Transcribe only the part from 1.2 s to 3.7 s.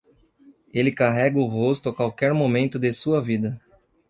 o rosto a qualquer momento de sua vida.